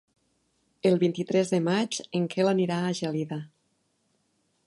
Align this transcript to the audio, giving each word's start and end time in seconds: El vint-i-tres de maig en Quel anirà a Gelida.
El 0.89 0.95
vint-i-tres 1.03 1.51
de 1.55 1.59
maig 1.67 1.99
en 2.21 2.25
Quel 2.35 2.51
anirà 2.55 2.79
a 2.87 2.95
Gelida. 3.01 3.41